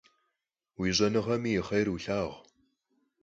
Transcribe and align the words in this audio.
Уи 0.79 0.89
щӏэныгъэми 0.95 1.51
и 1.59 1.61
хъер 1.67 1.87
улъагъу! 1.93 2.35